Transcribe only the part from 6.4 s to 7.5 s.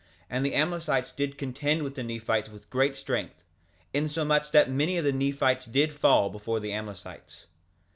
the Amlicites.